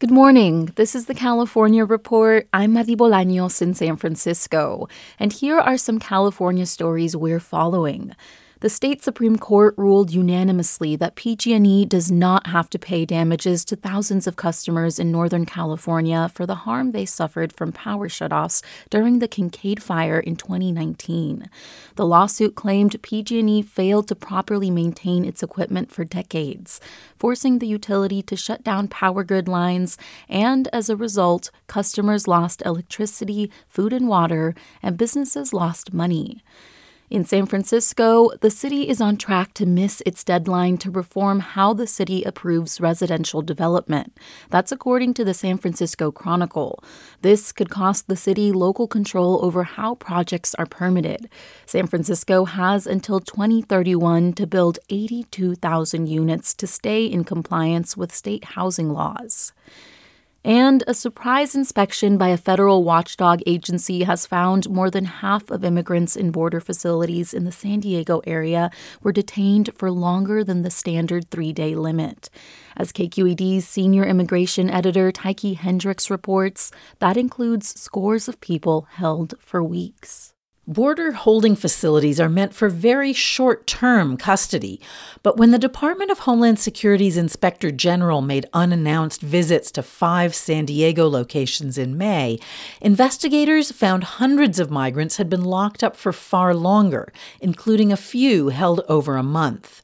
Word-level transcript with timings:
Good 0.00 0.10
morning. 0.10 0.72
This 0.76 0.94
is 0.94 1.04
the 1.04 1.14
California 1.14 1.84
Report. 1.84 2.48
I'm 2.54 2.72
Madi 2.72 2.96
Bolaños 2.96 3.60
in 3.60 3.74
San 3.74 3.96
Francisco, 3.96 4.88
and 5.18 5.30
here 5.30 5.58
are 5.58 5.76
some 5.76 5.98
California 5.98 6.64
stories 6.64 7.14
we're 7.14 7.38
following. 7.38 8.16
The 8.60 8.68
state 8.68 9.02
Supreme 9.02 9.38
Court 9.38 9.74
ruled 9.78 10.12
unanimously 10.12 10.94
that 10.96 11.14
PG&E 11.14 11.86
does 11.86 12.12
not 12.12 12.48
have 12.48 12.68
to 12.68 12.78
pay 12.78 13.06
damages 13.06 13.64
to 13.64 13.74
thousands 13.74 14.26
of 14.26 14.36
customers 14.36 14.98
in 14.98 15.10
Northern 15.10 15.46
California 15.46 16.30
for 16.34 16.44
the 16.44 16.56
harm 16.56 16.92
they 16.92 17.06
suffered 17.06 17.54
from 17.54 17.72
power 17.72 18.06
shutoffs 18.06 18.62
during 18.90 19.18
the 19.18 19.28
Kincade 19.28 19.80
fire 19.80 20.20
in 20.20 20.36
2019. 20.36 21.48
The 21.96 22.04
lawsuit 22.04 22.54
claimed 22.54 23.00
PG&E 23.00 23.62
failed 23.62 24.08
to 24.08 24.14
properly 24.14 24.70
maintain 24.70 25.24
its 25.24 25.42
equipment 25.42 25.90
for 25.90 26.04
decades, 26.04 26.82
forcing 27.16 27.60
the 27.60 27.66
utility 27.66 28.20
to 28.20 28.36
shut 28.36 28.62
down 28.62 28.88
power 28.88 29.24
grid 29.24 29.48
lines, 29.48 29.96
and 30.28 30.68
as 30.70 30.90
a 30.90 30.96
result, 30.96 31.50
customers 31.66 32.28
lost 32.28 32.62
electricity, 32.66 33.50
food 33.70 33.94
and 33.94 34.06
water, 34.06 34.54
and 34.82 34.98
businesses 34.98 35.54
lost 35.54 35.94
money. 35.94 36.42
In 37.10 37.24
San 37.24 37.46
Francisco, 37.46 38.30
the 38.40 38.52
city 38.52 38.88
is 38.88 39.00
on 39.00 39.16
track 39.16 39.52
to 39.54 39.66
miss 39.66 40.00
its 40.06 40.22
deadline 40.22 40.78
to 40.78 40.92
reform 40.92 41.40
how 41.40 41.74
the 41.74 41.88
city 41.88 42.22
approves 42.22 42.80
residential 42.80 43.42
development. 43.42 44.16
That's 44.50 44.70
according 44.70 45.14
to 45.14 45.24
the 45.24 45.34
San 45.34 45.58
Francisco 45.58 46.12
Chronicle. 46.12 46.84
This 47.22 47.50
could 47.50 47.68
cost 47.68 48.06
the 48.06 48.14
city 48.14 48.52
local 48.52 48.86
control 48.86 49.44
over 49.44 49.64
how 49.64 49.96
projects 49.96 50.54
are 50.54 50.66
permitted. 50.66 51.28
San 51.66 51.88
Francisco 51.88 52.44
has 52.44 52.86
until 52.86 53.18
2031 53.18 54.32
to 54.34 54.46
build 54.46 54.78
82,000 54.88 56.06
units 56.06 56.54
to 56.54 56.68
stay 56.68 57.06
in 57.06 57.24
compliance 57.24 57.96
with 57.96 58.14
state 58.14 58.44
housing 58.54 58.90
laws. 58.90 59.52
And 60.42 60.82
a 60.86 60.94
surprise 60.94 61.54
inspection 61.54 62.16
by 62.16 62.28
a 62.28 62.38
federal 62.38 62.82
watchdog 62.82 63.42
agency 63.46 64.04
has 64.04 64.26
found 64.26 64.70
more 64.70 64.90
than 64.90 65.04
half 65.04 65.50
of 65.50 65.64
immigrants 65.64 66.16
in 66.16 66.30
border 66.30 66.60
facilities 66.60 67.34
in 67.34 67.44
the 67.44 67.52
San 67.52 67.80
Diego 67.80 68.22
area 68.26 68.70
were 69.02 69.12
detained 69.12 69.68
for 69.76 69.90
longer 69.90 70.42
than 70.42 70.62
the 70.62 70.70
standard 70.70 71.30
three 71.30 71.52
day 71.52 71.74
limit. 71.74 72.30
As 72.74 72.90
KQED's 72.90 73.68
senior 73.68 74.04
immigration 74.04 74.70
editor 74.70 75.12
Tyche 75.12 75.58
Hendricks 75.58 76.08
reports, 76.08 76.70
that 77.00 77.18
includes 77.18 77.78
scores 77.78 78.26
of 78.26 78.40
people 78.40 78.88
held 78.92 79.34
for 79.40 79.62
weeks. 79.62 80.32
Border 80.70 81.10
holding 81.10 81.56
facilities 81.56 82.20
are 82.20 82.28
meant 82.28 82.54
for 82.54 82.68
very 82.68 83.12
short 83.12 83.66
term 83.66 84.16
custody, 84.16 84.80
but 85.24 85.36
when 85.36 85.50
the 85.50 85.58
Department 85.58 86.12
of 86.12 86.20
Homeland 86.20 86.60
Security's 86.60 87.16
Inspector 87.16 87.68
General 87.72 88.22
made 88.22 88.46
unannounced 88.52 89.20
visits 89.20 89.72
to 89.72 89.82
five 89.82 90.32
San 90.32 90.66
Diego 90.66 91.08
locations 91.08 91.76
in 91.76 91.98
May, 91.98 92.38
investigators 92.80 93.72
found 93.72 94.04
hundreds 94.04 94.60
of 94.60 94.70
migrants 94.70 95.16
had 95.16 95.28
been 95.28 95.42
locked 95.42 95.82
up 95.82 95.96
for 95.96 96.12
far 96.12 96.54
longer, 96.54 97.12
including 97.40 97.90
a 97.90 97.96
few 97.96 98.50
held 98.50 98.82
over 98.88 99.16
a 99.16 99.24
month. 99.24 99.82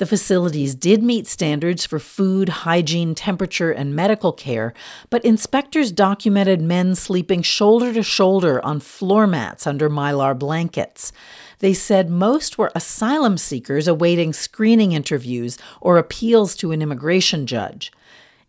The 0.00 0.06
facilities 0.06 0.74
did 0.74 1.02
meet 1.02 1.26
standards 1.26 1.84
for 1.84 1.98
food, 1.98 2.48
hygiene, 2.48 3.14
temperature, 3.14 3.70
and 3.70 3.94
medical 3.94 4.32
care, 4.32 4.72
but 5.10 5.22
inspectors 5.26 5.92
documented 5.92 6.62
men 6.62 6.94
sleeping 6.94 7.42
shoulder 7.42 7.92
to 7.92 8.02
shoulder 8.02 8.64
on 8.64 8.80
floor 8.80 9.26
mats 9.26 9.66
under 9.66 9.90
mylar 9.90 10.38
blankets. 10.38 11.12
They 11.58 11.74
said 11.74 12.08
most 12.08 12.56
were 12.56 12.72
asylum 12.74 13.36
seekers 13.36 13.86
awaiting 13.86 14.32
screening 14.32 14.92
interviews 14.92 15.58
or 15.82 15.98
appeals 15.98 16.56
to 16.56 16.72
an 16.72 16.80
immigration 16.80 17.46
judge. 17.46 17.92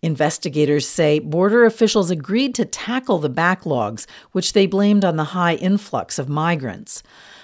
Investigators 0.02 0.88
say 0.88 1.20
border 1.20 1.66
officials 1.66 2.10
agreed 2.10 2.56
to 2.56 2.64
tackle 2.64 3.20
the 3.20 3.30
backlogs, 3.30 4.08
which 4.32 4.54
they 4.54 4.68
blamed 4.68 5.04
on 5.04 5.18
the 5.18 5.36
high 5.36 5.56
influx 5.56 6.18
of 6.18 6.30
migrants. 6.30 7.04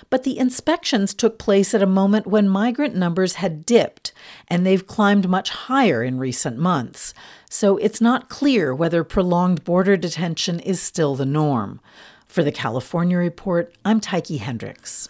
But 0.09 0.23
the 0.23 0.37
inspections 0.37 1.13
took 1.13 1.37
place 1.37 1.73
at 1.73 1.81
a 1.81 1.87
moment 1.87 2.27
when 2.27 2.47
migrant 2.47 2.95
numbers 2.95 3.35
had 3.35 3.65
dipped, 3.65 4.13
and 4.47 4.65
they've 4.65 4.87
climbed 4.87 5.27
much 5.27 5.49
higher 5.49 6.03
in 6.03 6.17
recent 6.17 6.57
months. 6.57 7.13
So 7.49 7.77
it's 7.77 7.99
not 7.99 8.29
clear 8.29 8.73
whether 8.73 9.03
prolonged 9.03 9.63
border 9.65 9.97
detention 9.97 10.59
is 10.61 10.81
still 10.81 11.15
the 11.15 11.25
norm. 11.25 11.81
For 12.25 12.43
the 12.43 12.51
California 12.51 13.17
Report, 13.17 13.73
I'm 13.83 13.99
Tyche 13.99 14.39
Hendricks. 14.39 15.09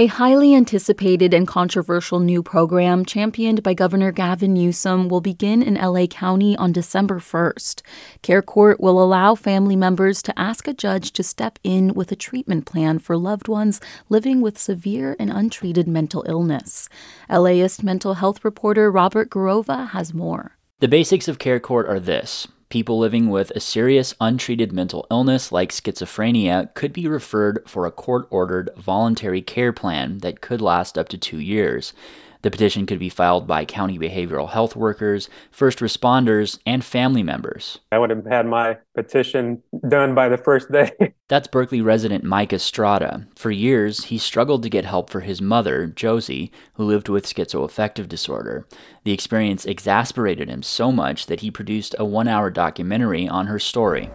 A 0.00 0.06
highly 0.06 0.54
anticipated 0.54 1.34
and 1.34 1.46
controversial 1.46 2.20
new 2.20 2.42
program 2.42 3.04
championed 3.04 3.62
by 3.62 3.74
Governor 3.74 4.12
Gavin 4.12 4.54
Newsom 4.54 5.10
will 5.10 5.20
begin 5.20 5.62
in 5.62 5.74
LA 5.74 6.06
County 6.06 6.56
on 6.56 6.72
December 6.72 7.18
1st. 7.18 7.82
Care 8.22 8.40
Court 8.40 8.80
will 8.80 8.98
allow 8.98 9.34
family 9.34 9.76
members 9.76 10.22
to 10.22 10.38
ask 10.38 10.66
a 10.66 10.72
judge 10.72 11.12
to 11.12 11.22
step 11.22 11.58
in 11.62 11.92
with 11.92 12.10
a 12.10 12.16
treatment 12.16 12.64
plan 12.64 12.98
for 12.98 13.14
loved 13.18 13.46
ones 13.46 13.78
living 14.08 14.40
with 14.40 14.56
severe 14.56 15.16
and 15.18 15.30
untreated 15.30 15.86
mental 15.86 16.24
illness. 16.26 16.88
LAist 17.28 17.84
mental 17.84 18.14
health 18.14 18.42
reporter 18.42 18.90
Robert 18.90 19.28
Garrova 19.28 19.90
has 19.90 20.14
more. 20.14 20.56
The 20.78 20.88
basics 20.88 21.28
of 21.28 21.38
Care 21.38 21.60
Court 21.60 21.86
are 21.86 22.00
this 22.00 22.48
People 22.70 23.00
living 23.00 23.30
with 23.30 23.50
a 23.50 23.58
serious 23.58 24.14
untreated 24.20 24.70
mental 24.70 25.04
illness 25.10 25.50
like 25.50 25.72
schizophrenia 25.72 26.72
could 26.74 26.92
be 26.92 27.08
referred 27.08 27.64
for 27.66 27.84
a 27.84 27.90
court 27.90 28.28
ordered 28.30 28.70
voluntary 28.76 29.42
care 29.42 29.72
plan 29.72 30.18
that 30.18 30.40
could 30.40 30.60
last 30.60 30.96
up 30.96 31.08
to 31.08 31.18
two 31.18 31.40
years. 31.40 31.92
The 32.42 32.50
petition 32.50 32.86
could 32.86 32.98
be 32.98 33.08
filed 33.08 33.46
by 33.46 33.64
county 33.64 33.98
behavioral 33.98 34.50
health 34.50 34.74
workers, 34.74 35.28
first 35.50 35.80
responders, 35.80 36.58
and 36.64 36.84
family 36.84 37.22
members. 37.22 37.80
I 37.92 37.98
would 37.98 38.10
have 38.10 38.24
had 38.24 38.46
my 38.46 38.78
petition 38.94 39.62
done 39.88 40.14
by 40.14 40.28
the 40.28 40.38
first 40.38 40.72
day. 40.72 40.92
That's 41.28 41.48
Berkeley 41.48 41.80
resident 41.80 42.24
Mike 42.24 42.52
Estrada. 42.52 43.26
For 43.36 43.50
years, 43.50 44.04
he 44.04 44.18
struggled 44.18 44.62
to 44.62 44.70
get 44.70 44.84
help 44.84 45.10
for 45.10 45.20
his 45.20 45.42
mother, 45.42 45.86
Josie, 45.86 46.50
who 46.74 46.84
lived 46.84 47.08
with 47.08 47.26
schizoaffective 47.26 48.08
disorder. 48.08 48.66
The 49.04 49.12
experience 49.12 49.66
exasperated 49.66 50.48
him 50.48 50.62
so 50.62 50.90
much 50.90 51.26
that 51.26 51.40
he 51.40 51.50
produced 51.50 51.94
a 51.98 52.04
one 52.04 52.28
hour 52.28 52.50
documentary 52.50 53.28
on 53.28 53.46
her 53.46 53.58
story. 53.58 54.10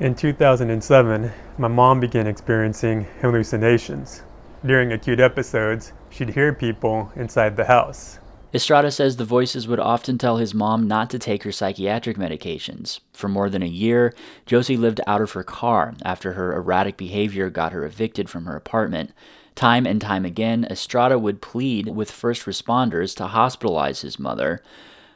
In 0.00 0.14
2007, 0.16 1.30
my 1.58 1.68
mom 1.68 2.00
began 2.00 2.26
experiencing 2.26 3.06
hallucinations. 3.20 4.24
During 4.64 4.92
acute 4.92 5.18
episodes, 5.18 5.92
she'd 6.08 6.30
hear 6.30 6.52
people 6.52 7.10
inside 7.16 7.56
the 7.56 7.64
house. 7.64 8.20
Estrada 8.54 8.92
says 8.92 9.16
the 9.16 9.24
voices 9.24 9.66
would 9.66 9.80
often 9.80 10.18
tell 10.18 10.36
his 10.36 10.54
mom 10.54 10.86
not 10.86 11.10
to 11.10 11.18
take 11.18 11.42
her 11.42 11.50
psychiatric 11.50 12.16
medications. 12.16 13.00
For 13.12 13.26
more 13.26 13.50
than 13.50 13.62
a 13.62 13.66
year, 13.66 14.14
Josie 14.46 14.76
lived 14.76 15.00
out 15.06 15.20
of 15.20 15.32
her 15.32 15.42
car 15.42 15.94
after 16.04 16.34
her 16.34 16.54
erratic 16.54 16.96
behavior 16.96 17.50
got 17.50 17.72
her 17.72 17.84
evicted 17.84 18.30
from 18.30 18.44
her 18.44 18.54
apartment. 18.54 19.12
Time 19.56 19.84
and 19.84 20.00
time 20.00 20.24
again, 20.24 20.64
Estrada 20.70 21.18
would 21.18 21.42
plead 21.42 21.88
with 21.88 22.10
first 22.10 22.46
responders 22.46 23.16
to 23.16 23.24
hospitalize 23.24 24.02
his 24.02 24.18
mother 24.18 24.62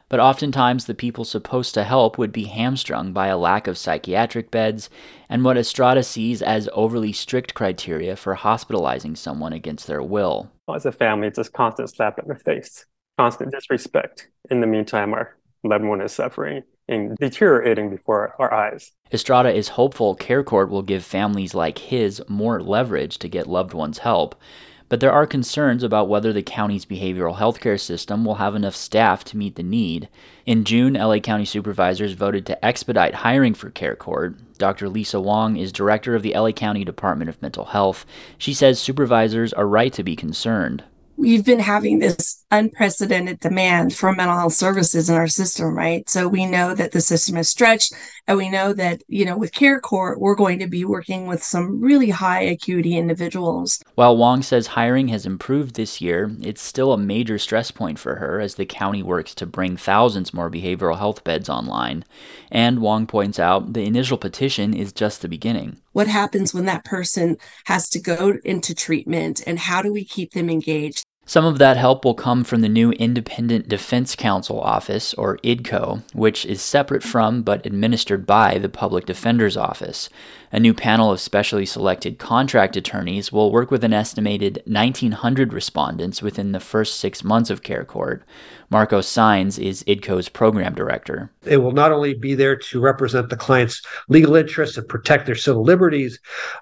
but 0.09 0.21
oftentimes 0.21 0.85
the 0.85 0.95
people 0.95 1.25
supposed 1.25 1.75
to 1.75 1.85
help 1.85 2.17
would 2.19 2.33
be 2.33 2.45
hamstrung 2.45 3.13
by 3.13 3.27
a 3.27 3.37
lack 3.37 3.67
of 3.67 3.79
psychiatric 3.79 4.51
beds 4.51 4.89
and 5.29 5.45
what 5.45 5.57
Estrada 5.57 6.03
sees 6.03 6.43
as 6.43 6.69
overly 6.73 7.13
strict 7.13 7.55
criteria 7.55 8.17
for 8.17 8.35
hospitalizing 8.35 9.17
someone 9.17 9.53
against 9.53 9.87
their 9.87 10.03
will. 10.03 10.51
As 10.73 10.87
a 10.87 10.93
family, 10.93 11.29
it's 11.29 11.39
just 11.39 11.53
constant 11.53 11.91
slap 11.91 12.19
in 12.19 12.29
the 12.29 12.37
face, 12.37 12.87
constant 13.19 13.53
disrespect. 13.53 14.29
In 14.51 14.61
the 14.61 14.67
meantime, 14.67 15.13
our 15.13 15.37
loved 15.65 15.85
one 15.85 16.01
is 16.01 16.13
suffering 16.13 16.63
and 16.89 17.17
deteriorating 17.17 17.91
before 17.91 18.35
our 18.39 18.53
eyes. 18.55 18.93
Estrada 19.13 19.53
is 19.53 19.69
hopeful 19.69 20.15
Care 20.15 20.45
Court 20.45 20.71
will 20.71 20.83
give 20.83 21.05
families 21.05 21.55
like 21.55 21.79
his 21.79 22.23
more 22.29 22.63
leverage 22.63 23.19
to 23.19 23.29
get 23.29 23.49
loved 23.49 23.75
ones 23.75 23.99
help 23.99 24.41
but 24.89 25.01
there 25.01 25.13
are 25.13 25.27
concerns 25.27 25.83
about 25.83 26.09
whether 26.09 26.33
the 26.33 26.43
county's 26.43 26.85
behavioral 26.85 27.39
health 27.39 27.61
care 27.61 27.79
system 27.79 28.25
will 28.25 28.37
have 28.37 28.55
enough 28.55 28.77
staff 28.77 29.25
to 29.25 29.37
meet 29.37 29.57
the 29.57 29.63
need. 29.63 30.09
In 30.45 30.65
June, 30.65 30.95
LA 30.95 31.19
County 31.19 31.45
supervisors 31.45 32.13
voted 32.13 32.47
to 32.47 32.65
expedite 32.65 33.15
hiring 33.15 33.55
for 33.55 33.71
Care 33.71 33.97
Court. 33.97 34.37
Dr. 34.59 34.89
Lisa 34.89 35.21
Wong 35.21 35.57
is 35.57 35.73
director 35.73 36.15
of 36.15 36.23
the 36.23 36.35
LA 36.35 36.53
County 36.53 36.85
Department 36.85 37.29
of 37.29 37.41
Mental 37.43 37.67
Health. 37.67 38.07
She 38.39 38.55
says 38.55 38.79
supervisors 38.79 39.53
are 39.53 39.67
right 39.67 39.93
to 39.93 40.03
be 40.03 40.17
concerned 40.17 40.85
we've 41.17 41.45
been 41.45 41.59
having 41.59 41.99
this 41.99 42.45
unprecedented 42.51 43.41
demand 43.41 43.95
for 43.95 44.13
mental 44.13 44.37
health 44.37 44.53
services 44.53 45.11
in 45.11 45.17
our 45.17 45.27
system, 45.27 45.77
right? 45.77 46.09
So 46.09 46.29
we 46.29 46.47
know 46.47 46.75
that 46.75 46.93
the 46.93 47.01
system 47.01 47.37
is 47.37 47.49
stretched 47.49 47.93
and 48.27 48.39
we 48.39 48.49
know 48.49 48.73
that, 48.73 49.03
you 49.09 49.25
know, 49.25 49.37
with 49.37 49.53
Care 49.53 49.81
we're 50.17 50.35
going 50.35 50.59
to 50.59 50.67
be 50.67 50.85
working 50.85 51.27
with 51.27 51.43
some 51.43 51.81
really 51.81 52.11
high 52.11 52.43
acuity 52.43 52.97
individuals. 52.97 53.83
While 53.95 54.17
Wong 54.17 54.43
says 54.43 54.69
hiring 54.69 55.09
has 55.09 55.27
improved 55.27 55.75
this 55.75 56.01
year, 56.01 56.31
it's 56.41 56.63
still 56.63 56.93
a 56.93 56.99
major 56.99 57.39
stress 57.39 57.71
point 57.71 57.99
for 57.99 58.17
her 58.17 58.41
as 58.41 58.55
the 58.55 58.67
county 58.67 59.03
works 59.03 59.35
to 59.37 59.47
bring 59.47 59.77
thousands 59.77 60.35
more 60.35 60.51
behavioral 60.51 60.99
health 60.99 61.25
beds 61.25 61.49
online. 61.49 62.05
And 62.51 62.81
Wong 62.81 63.07
points 63.07 63.39
out 63.39 63.73
the 63.73 63.85
initial 63.85 64.19
petition 64.19 64.75
is 64.75 64.93
just 64.93 65.23
the 65.23 65.29
beginning 65.29 65.79
what 65.97 66.09
happens 66.09 66.53
when 66.53 66.67
that 66.67 66.85
person 66.85 67.39
has 67.65 67.89
to 67.89 67.99
go 67.99 68.35
into 68.45 68.75
treatment 68.75 69.43
and 69.47 69.59
how 69.59 69.81
do 69.81 69.91
we 69.91 70.05
keep 70.05 70.33
them 70.33 70.51
engaged 70.51 71.03
some 71.29 71.45
of 71.45 71.59
that 71.59 71.77
help 71.77 72.05
will 72.05 72.15
come 72.15 72.45
from 72.45 72.61
the 72.61 72.69
new 72.69 72.93
Independent 72.93 73.69
Defense 73.69 74.15
Counsel 74.15 74.61
Office, 74.61 75.13
or 75.15 75.39
IDCO, 75.39 76.05
which 76.15 76.47
is 76.47 76.63
separate 76.63 77.03
from 77.03 77.43
but 77.43 77.67
administered 77.67 78.27
by 78.27 78.59
the 78.59 78.69
Public 78.69 79.07
Defender's 79.07 79.57
Office. 79.57 80.09
A 80.53 80.61
new 80.61 80.73
panel 80.73 81.11
of 81.11 81.19
specially 81.19 81.67
selected 81.67 82.21
contract 82.21 82.77
attorneys 82.77 83.33
will 83.33 83.51
work 83.51 83.73
with 83.73 83.83
an 83.83 83.93
estimated 83.93 84.63
1,900 84.67 85.53
respondents 85.53 86.23
within 86.23 86.53
the 86.53 86.61
first 86.61 87.01
six 87.01 87.25
months 87.25 87.51
of 87.51 87.65
Care 87.65 87.85
Court. 87.85 88.23
Marco 88.71 89.01
Saenz 89.01 89.59
is 89.59 89.83
IDCO's 89.83 90.29
program 90.29 90.77
director. 90.77 91.33
It 91.47 91.59
will 91.59 91.73
not 91.73 91.93
only 91.93 92.15
be 92.15 92.35
there 92.35 92.57
to 92.57 92.81
represent 92.81 93.29
the 93.29 93.37
client's 93.37 93.83
legal 94.09 94.37
interests 94.37 94.77
and 94.77 94.89
protect 94.89 95.27
their 95.27 95.35
civil 95.35 95.63
liberties, 95.63 96.19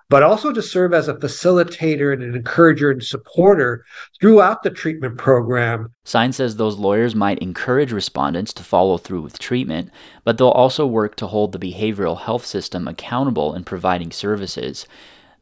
but 0.08 0.22
also 0.22 0.52
to 0.52 0.62
serve 0.62 0.92
as 0.92 1.08
a 1.08 1.14
facilitator 1.14 2.12
and 2.12 2.22
an 2.22 2.34
encourager 2.34 2.90
and 2.90 3.02
supporter 3.02 3.84
throughout 4.20 4.62
the 4.62 4.70
treatment 4.70 5.18
program. 5.18 5.92
Saenz 6.04 6.34
says 6.34 6.56
those 6.56 6.76
lawyers 6.76 7.14
might 7.14 7.38
encourage 7.38 7.92
respondents 7.92 8.52
to 8.54 8.62
follow 8.62 8.98
through 8.98 9.22
with 9.22 9.38
treatment, 9.38 9.90
but 10.24 10.38
they'll 10.38 10.48
also 10.48 10.86
work 10.86 11.16
to 11.16 11.26
hold 11.26 11.52
the 11.52 11.58
behavioral 11.58 12.20
health 12.20 12.44
system 12.44 12.86
accountable 12.86 13.54
in 13.54 13.64
providing 13.64 14.10
services. 14.10 14.86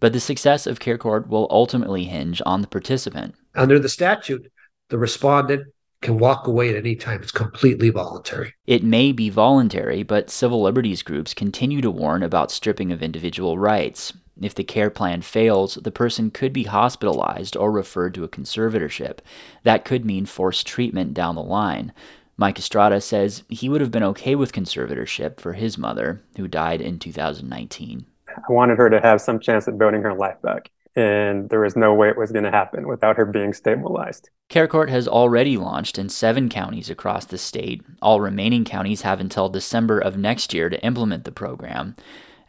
But 0.01 0.13
the 0.13 0.21
success 0.21 0.67
of 0.67 0.81
Care 0.81 0.99
Court 0.99 1.29
will 1.29 1.47
ultimately 1.51 2.05
hinge 2.05 2.43
on 2.45 2.61
the 2.61 2.67
participant. 2.67 3.35
Under 3.55 3.79
the 3.79 3.89
statute, 3.89 4.51
the 4.89 4.99
respondent 4.99 5.72
can 6.03 6.19
walk 6.19 6.47
away 6.47 6.69
at 6.69 6.77
any 6.77 6.95
time. 6.95 7.23
It's 7.23 7.33
completely 7.33 7.89
voluntary. 7.89 8.55
It 8.67 8.83
may 8.83 9.13
be 9.13 9.31
voluntary, 9.31 10.03
but 10.03 10.31
civil 10.31 10.63
liberties 10.63 11.03
groups 11.03 11.33
continue 11.33 11.81
to 11.81 11.91
warn 11.91 12.23
about 12.23 12.51
stripping 12.51 12.93
of 12.93 13.03
individual 13.03 13.59
rights. 13.59 14.13
If 14.41 14.55
the 14.55 14.65
care 14.65 14.91
plan 14.91 15.23
fails, 15.23 15.77
the 15.77 15.91
person 15.91 16.31
could 16.31 16.53
be 16.53 16.65
hospitalized 16.65 17.57
or 17.57 17.71
referred 17.71 18.15
to 18.15 18.25
a 18.25 18.29
conservatorship. 18.29 19.19
That 19.63 19.85
could 19.85 20.05
mean 20.05 20.27
forced 20.27 20.67
treatment 20.67 21.15
down 21.15 21.37
the 21.37 21.43
line. 21.43 21.93
Mike 22.37 22.59
Estrada 22.59 23.01
says 23.01 23.45
he 23.49 23.69
would 23.69 23.81
have 23.81 23.91
been 23.91 24.03
okay 24.03 24.35
with 24.35 24.53
conservatorship 24.53 25.39
for 25.39 25.53
his 25.53 25.79
mother, 25.79 26.23
who 26.37 26.49
died 26.49 26.81
in 26.81 26.99
2019. 26.99 28.07
I 28.29 28.53
wanted 28.53 28.79
her 28.79 28.91
to 28.91 29.01
have 29.01 29.21
some 29.21 29.39
chance 29.39 29.69
at 29.69 29.79
building 29.79 30.03
her 30.03 30.15
life 30.15 30.41
back 30.43 30.71
and 30.95 31.49
there 31.49 31.61
was 31.61 31.77
no 31.77 31.95
way 31.95 32.09
it 32.09 32.19
was 32.19 32.33
going 32.33 32.45
to 32.45 32.51
happen 32.51 32.87
without 32.87 33.17
her 33.17 33.25
being 33.25 33.53
stabilized. 33.53 34.31
Care 34.49 34.69
Court 34.69 34.91
has 34.91 35.09
already 35.09 35.57
launched 35.57 35.99
in 35.99 36.09
seven 36.09 36.49
counties 36.49 36.91
across 36.91 37.25
the 37.25 37.39
state. 37.39 37.83
All 38.03 38.21
remaining 38.21 38.65
counties 38.65 39.03
have 39.03 39.21
until 39.21 39.49
December 39.49 39.99
of 39.99 40.19
next 40.19 40.53
year 40.53 40.69
to 40.69 40.85
implement 40.85 41.25
the 41.25 41.33
program. 41.33 41.97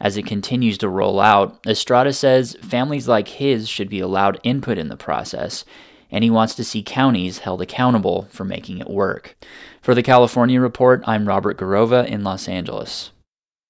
As 0.00 0.16
it 0.16 0.26
continues 0.26 0.76
to 0.78 0.88
roll 0.88 1.20
out, 1.20 1.58
Estrada 1.66 2.12
says 2.12 2.56
families 2.60 3.08
like 3.08 3.28
his 3.28 3.68
should 3.68 3.88
be 3.88 4.00
allowed 4.00 4.40
input 4.42 4.76
in 4.76 4.88
the 4.88 4.96
process, 4.96 5.64
and 6.10 6.22
he 6.22 6.30
wants 6.30 6.54
to 6.56 6.64
see 6.64 6.82
counties 6.82 7.38
held 7.38 7.62
accountable 7.62 8.28
for 8.30 8.44
making 8.44 8.78
it 8.78 8.90
work. 8.90 9.36
For 9.80 9.94
the 9.94 10.02
California 10.02 10.60
Report, 10.60 11.02
I'm 11.06 11.26
Robert 11.26 11.56
Garrova 11.56 12.06
in 12.06 12.22
Los 12.22 12.48
Angeles. 12.48 13.12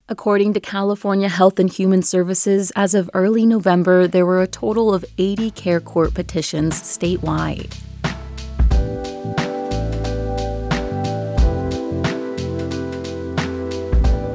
According 0.06 0.52
to 0.52 0.60
California 0.60 1.30
Health 1.30 1.58
and 1.58 1.72
Human 1.72 2.02
Services, 2.02 2.70
as 2.76 2.94
of 2.94 3.08
early 3.14 3.46
November, 3.46 4.06
there 4.06 4.26
were 4.26 4.42
a 4.42 4.46
total 4.46 4.92
of 4.92 5.02
80 5.16 5.50
Care 5.52 5.80
Court 5.80 6.12
petitions 6.12 6.74
statewide. 6.74 7.74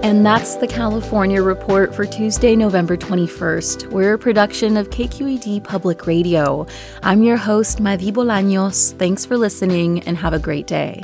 And 0.01 0.25
that's 0.25 0.55
the 0.55 0.65
California 0.67 1.43
Report 1.43 1.93
for 1.93 2.03
Tuesday, 2.03 2.55
November 2.55 2.97
21st. 2.97 3.91
We're 3.91 4.15
a 4.15 4.17
production 4.17 4.75
of 4.75 4.89
KQED 4.89 5.63
Public 5.63 6.07
Radio. 6.07 6.65
I'm 7.03 7.21
your 7.21 7.37
host, 7.37 7.79
Madi 7.79 8.11
Bolaños. 8.11 8.93
Thanks 8.93 9.23
for 9.23 9.37
listening 9.37 10.01
and 10.07 10.17
have 10.17 10.33
a 10.33 10.39
great 10.39 10.65
day. 10.65 11.03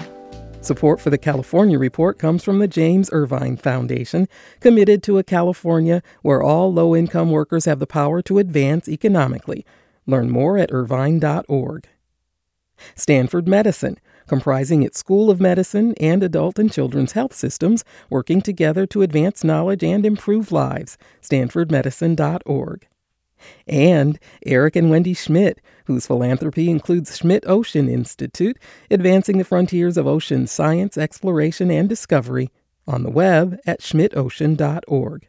Support 0.65 0.99
for 0.99 1.11
the 1.11 1.19
California 1.19 1.77
Report 1.77 2.17
comes 2.17 2.43
from 2.43 2.57
the 2.57 2.67
James 2.67 3.11
Irvine 3.13 3.55
Foundation, 3.55 4.27
committed 4.59 5.03
to 5.03 5.19
a 5.19 5.23
California 5.23 6.01
where 6.23 6.41
all 6.41 6.73
low 6.73 6.95
income 6.95 7.29
workers 7.29 7.65
have 7.65 7.77
the 7.77 7.85
power 7.85 8.23
to 8.23 8.39
advance 8.39 8.89
economically. 8.89 9.63
Learn 10.07 10.31
more 10.31 10.57
at 10.57 10.71
irvine.org. 10.71 11.87
Stanford 12.95 13.47
Medicine, 13.47 13.99
comprising 14.25 14.81
its 14.81 14.97
School 14.97 15.29
of 15.29 15.39
Medicine 15.39 15.93
and 15.99 16.23
adult 16.23 16.57
and 16.57 16.73
children's 16.73 17.11
health 17.11 17.35
systems, 17.35 17.83
working 18.09 18.41
together 18.41 18.87
to 18.87 19.03
advance 19.03 19.43
knowledge 19.43 19.83
and 19.83 20.03
improve 20.03 20.51
lives. 20.51 20.97
StanfordMedicine.org. 21.21 22.87
And 23.67 24.19
Eric 24.45 24.75
and 24.75 24.89
Wendy 24.89 25.13
Schmidt, 25.13 25.59
whose 25.85 26.07
philanthropy 26.07 26.69
includes 26.69 27.17
Schmidt 27.17 27.43
Ocean 27.47 27.87
Institute, 27.89 28.57
advancing 28.89 29.37
the 29.37 29.43
frontiers 29.43 29.97
of 29.97 30.07
ocean 30.07 30.47
science, 30.47 30.97
exploration, 30.97 31.69
and 31.71 31.87
discovery 31.87 32.49
on 32.87 33.03
the 33.03 33.11
web 33.11 33.57
at 33.65 33.81
schmidtocean.org. 33.81 35.27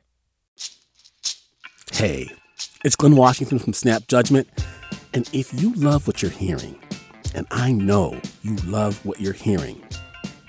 Hey, 1.93 2.31
it's 2.85 2.97
Glynn 2.97 3.17
Washington 3.17 3.59
from 3.59 3.73
Snap 3.73 4.07
Judgment. 4.07 4.49
And 5.15 5.29
if 5.33 5.53
you 5.61 5.73
love 5.75 6.07
what 6.07 6.21
you're 6.21 6.31
hearing, 6.31 6.79
and 7.35 7.47
I 7.51 7.73
know 7.73 8.21
you 8.43 8.57
love 8.67 9.05
what 9.05 9.21
you're 9.21 9.33
hearing, 9.33 9.83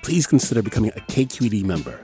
please 0.04 0.28
consider 0.28 0.62
becoming 0.62 0.92
a 0.96 1.02
KQED 1.02 1.64
member. 1.64 2.04